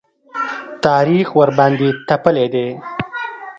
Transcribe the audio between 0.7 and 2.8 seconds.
تاریخ ورباندې تپلی دی.